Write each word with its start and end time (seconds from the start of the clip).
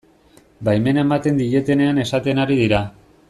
Baimena 0.69 1.03
ematen 1.07 1.37
dietenean 1.43 2.03
esaten 2.05 2.45
ari 2.47 2.61
dira. 2.65 2.81